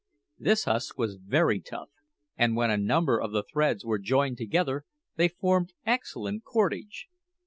This 0.39 0.63
husk 0.65 0.97
was 0.97 1.17
very 1.21 1.59
tough, 1.59 1.91
and 2.35 2.55
when 2.55 2.71
a 2.71 2.77
number 2.77 3.21
of 3.21 3.33
the 3.33 3.43
threads 3.43 3.85
were 3.85 3.99
joined 3.99 4.37
together 4.37 4.83
they 5.15 5.27
formed 5.27 5.73
excellent 5.85 6.43
cordage. 6.43 7.07